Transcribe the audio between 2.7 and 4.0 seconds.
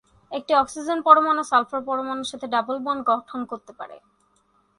Bond গঠন করতে পারে।